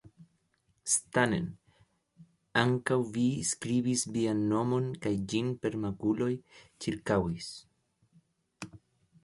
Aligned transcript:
Stanen, 0.91 1.43
ankaŭ 2.61 2.97
vi 3.17 3.25
skribis 3.51 4.07
vian 4.17 4.41
nomon 4.55 4.89
kaj 5.05 5.13
ĝin 5.35 5.53
per 5.67 5.77
makuloj 5.87 6.33
ĉirkaŭis! 6.87 7.51